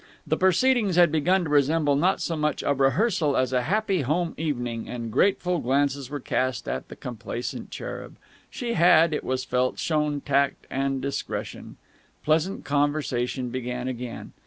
[0.25, 4.33] The proceedings had begun to resemble not so much a rehearsal as a happy home
[4.35, 8.17] evening, and grateful glances were cast at the complacent cherub.
[8.49, 11.77] She had, it was felt, shown tact and discretion.
[12.23, 14.31] Pleasant conversation began again.